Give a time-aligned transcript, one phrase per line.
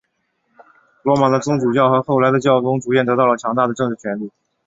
[1.03, 4.31] 罗马的宗主教和后来的教宗逐渐得到强大的政治权力。